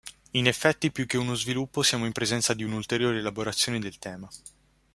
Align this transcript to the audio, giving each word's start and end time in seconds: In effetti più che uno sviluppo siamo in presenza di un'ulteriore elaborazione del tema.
In 0.31 0.47
effetti 0.47 0.91
più 0.91 1.05
che 1.05 1.19
uno 1.19 1.35
sviluppo 1.35 1.83
siamo 1.83 2.07
in 2.07 2.11
presenza 2.11 2.55
di 2.55 2.63
un'ulteriore 2.63 3.19
elaborazione 3.19 3.77
del 3.77 3.99
tema. 3.99 4.27